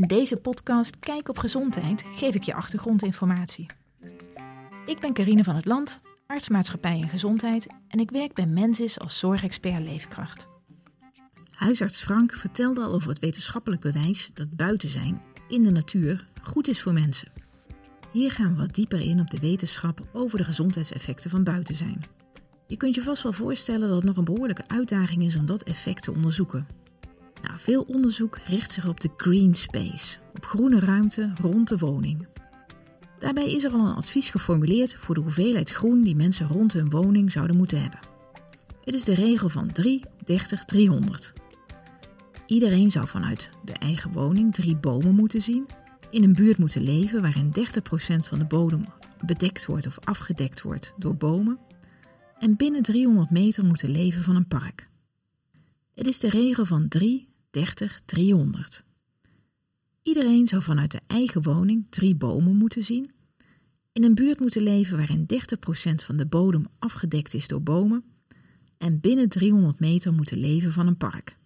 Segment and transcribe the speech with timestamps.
[0.00, 3.66] In deze podcast Kijk op Gezondheid geef ik je achtergrondinformatie.
[4.86, 9.18] Ik ben Carine van het Land, artsmaatschappij en gezondheid en ik werk bij Mensis als
[9.18, 10.48] zorgexpert leefkracht.
[11.50, 16.68] Huisarts Frank vertelde al over het wetenschappelijk bewijs dat buiten zijn in de natuur goed
[16.68, 17.32] is voor mensen.
[18.12, 22.00] Hier gaan we wat dieper in op de wetenschap over de gezondheidseffecten van buiten zijn.
[22.66, 25.62] Je kunt je vast wel voorstellen dat het nog een behoorlijke uitdaging is om dat
[25.62, 26.79] effect te onderzoeken.
[27.56, 32.26] Veel onderzoek richt zich op de green space, op groene ruimte rond de woning.
[33.18, 36.90] Daarbij is er al een advies geformuleerd voor de hoeveelheid groen die mensen rond hun
[36.90, 38.00] woning zouden moeten hebben.
[38.84, 41.32] Het is de regel van 3, 30, 300.
[42.46, 45.66] Iedereen zou vanuit de eigen woning drie bomen moeten zien,
[46.10, 47.60] in een buurt moeten leven waarin 30%
[48.20, 48.84] van de bodem
[49.26, 51.58] bedekt wordt of afgedekt wordt door bomen
[52.38, 54.88] en binnen 300 meter moeten leven van een park.
[55.94, 58.82] Het is de regel van 3, 30, 300.
[60.02, 63.10] Iedereen zou vanuit de eigen woning drie bomen moeten zien,
[63.92, 68.04] in een buurt moeten leven waarin 30% van de bodem afgedekt is door bomen
[68.78, 71.36] en binnen 300 meter moeten leven van een park.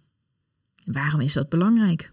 [0.85, 2.11] Waarom is dat belangrijk?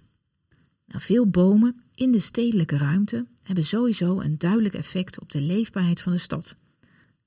[0.86, 6.00] Nou, veel bomen in de stedelijke ruimte hebben sowieso een duidelijk effect op de leefbaarheid
[6.00, 6.56] van de stad.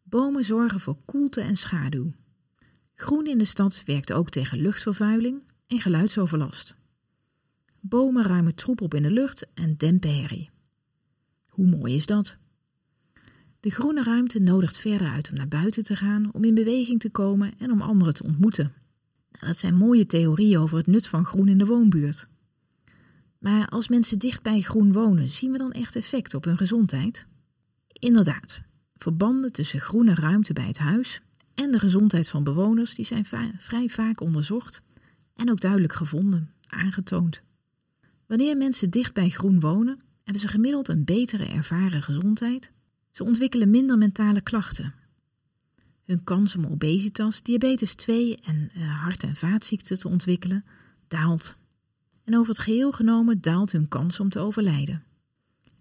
[0.04, 2.14] Bomen zorgen voor koelte en schaduw.
[2.94, 6.76] Groen in de stad werkt ook tegen luchtvervuiling en geluidsoverlast.
[7.80, 10.50] Bomen ruimen troep op in de lucht en dempen herrie.
[11.48, 12.38] Hoe mooi is dat?
[13.60, 17.10] De groene ruimte nodigt verder uit om naar buiten te gaan, om in beweging te
[17.10, 18.74] komen en om anderen te ontmoeten.
[19.32, 22.28] Nou, dat zijn mooie theorieën over het nut van groen in de woonbuurt.
[23.38, 27.26] Maar als mensen dicht bij groen wonen, zien we dan echt effect op hun gezondheid?
[27.88, 28.62] Inderdaad,
[28.96, 31.22] verbanden tussen groene ruimte bij het huis
[31.56, 33.26] en de gezondheid van bewoners die zijn
[33.58, 34.82] vrij vaak onderzocht
[35.36, 37.42] en ook duidelijk gevonden, aangetoond.
[38.26, 42.72] Wanneer mensen dicht bij groen wonen, hebben ze gemiddeld een betere ervaren gezondheid.
[43.12, 44.94] Ze ontwikkelen minder mentale klachten.
[46.04, 50.66] Hun kans om obesitas, diabetes 2 en uh, hart- en vaatziekten te ontwikkelen
[51.08, 51.58] daalt.
[52.24, 55.04] En over het geheel genomen daalt hun kans om te overlijden.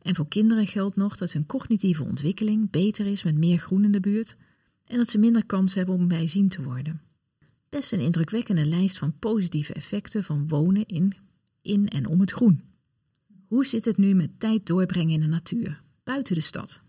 [0.03, 3.93] En voor kinderen geldt nog dat hun cognitieve ontwikkeling beter is met meer groen in
[3.93, 4.37] de buurt
[4.85, 7.01] en dat ze minder kans hebben om bijzien te worden.
[7.75, 11.15] Best een indrukwekkende lijst van positieve effecten van wonen in,
[11.63, 12.63] in en om het groen.
[13.47, 16.83] Hoe zit het nu met tijd doorbrengen in de natuur, buiten de stad?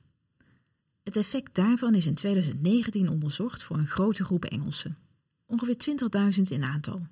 [1.04, 4.98] Het effect daarvan is in 2019 onderzocht voor een grote groep Engelsen,
[5.46, 5.98] ongeveer
[6.36, 7.08] 20.000 in aantal.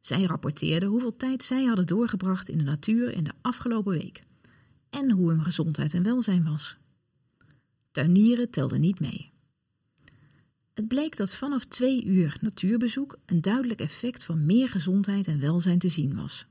[0.00, 4.24] Zij rapporteerden hoeveel tijd zij hadden doorgebracht in de natuur in de afgelopen week
[4.90, 6.76] en hoe hun gezondheid en welzijn was.
[7.90, 9.30] Tuinieren telde niet mee.
[10.80, 15.78] Het bleek dat vanaf twee uur natuurbezoek een duidelijk effect van meer gezondheid en welzijn
[15.78, 16.46] te zien was.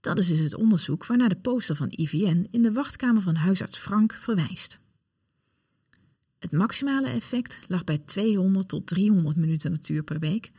[0.00, 3.78] Dat is dus het onderzoek waarnaar de poster van IVN in de wachtkamer van huisarts
[3.78, 4.80] Frank verwijst.
[6.38, 10.50] Het maximale effect lag bij 200 tot 300 minuten natuur per week,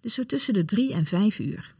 [0.00, 1.74] dus zo tussen de 3 en 5 uur.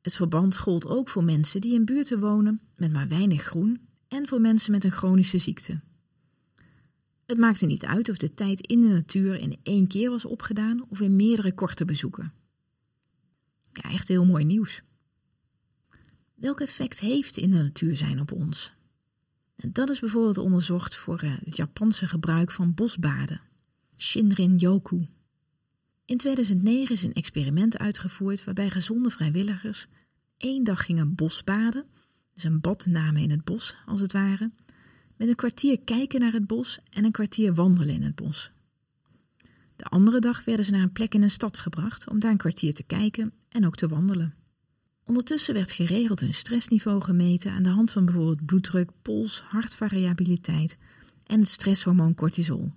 [0.00, 4.28] Het verband gold ook voor mensen die in buurten wonen met maar weinig groen en
[4.28, 5.80] voor mensen met een chronische ziekte.
[7.30, 10.84] Het maakte niet uit of de tijd in de natuur in één keer was opgedaan
[10.88, 12.32] of in meerdere korte bezoeken.
[13.72, 14.82] Ja, echt heel mooi nieuws.
[16.34, 18.72] Welk effect heeft in de natuur zijn op ons?
[19.56, 23.40] En dat is bijvoorbeeld onderzocht voor eh, het Japanse gebruik van bosbaden,
[23.96, 25.08] Shinrin-yoku.
[26.04, 29.86] In 2009 is een experiment uitgevoerd waarbij gezonde vrijwilligers
[30.36, 31.86] één dag gingen bosbaden,
[32.34, 34.50] dus een bad namen in het bos als het ware,
[35.20, 38.50] met een kwartier kijken naar het bos en een kwartier wandelen in het bos.
[39.76, 42.36] De andere dag werden ze naar een plek in een stad gebracht om daar een
[42.36, 44.34] kwartier te kijken en ook te wandelen.
[45.04, 50.78] Ondertussen werd geregeld hun stressniveau gemeten aan de hand van bijvoorbeeld bloeddruk, pols, hartvariabiliteit
[51.26, 52.72] en het stresshormoon cortisol.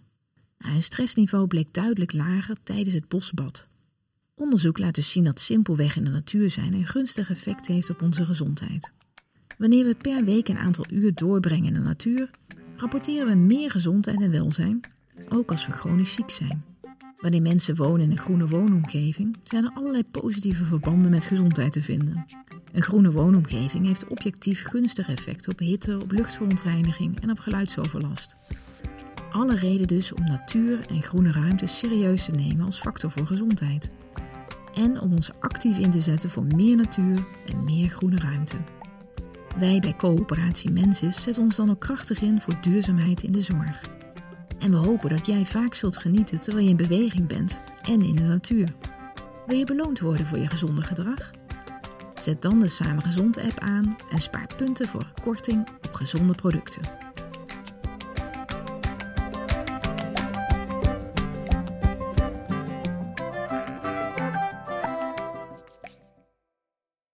[0.58, 3.68] Nou, hun stressniveau bleek duidelijk lager tijdens het bosbad.
[4.36, 8.02] Onderzoek laat dus zien dat simpelweg in de natuur zijn een gunstig effect heeft op
[8.02, 8.94] onze gezondheid.
[9.64, 12.30] Wanneer we per week een aantal uur doorbrengen in de natuur,
[12.76, 14.82] rapporteren we meer gezondheid en welzijn,
[15.30, 16.64] ook als we chronisch ziek zijn.
[17.18, 21.82] Wanneer mensen wonen in een groene woonomgeving, zijn er allerlei positieve verbanden met gezondheid te
[21.82, 22.26] vinden.
[22.72, 28.36] Een groene woonomgeving heeft objectief gunstig effect op hitte, op luchtverontreiniging en op geluidsoverlast.
[29.32, 33.92] Alle reden dus om natuur en groene ruimte serieus te nemen als factor voor gezondheid.
[34.74, 38.58] En om ons actief in te zetten voor meer natuur en meer groene ruimte.
[39.60, 43.82] Wij bij Coöperatie Mensis zetten ons dan ook krachtig in voor duurzaamheid in de zorg.
[44.60, 48.16] En we hopen dat jij vaak zult genieten terwijl je in beweging bent en in
[48.16, 48.74] de natuur.
[49.48, 51.32] Wil je beloond worden voor je gezonde gedrag?
[52.20, 57.03] Zet dan de Samen Gezond app aan en spaar punten voor korting op gezonde producten.